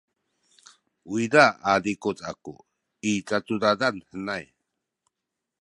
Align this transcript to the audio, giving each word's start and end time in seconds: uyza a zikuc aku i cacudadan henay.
uyza 1.13 1.43
a 1.71 1.73
zikuc 1.83 2.17
aku 2.31 2.53
i 3.09 3.11
cacudadan 3.27 3.95
henay. 4.09 4.45